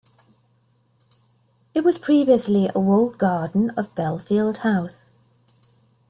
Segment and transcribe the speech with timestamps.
[1.75, 5.11] It was previously a walled garden of Belfield House.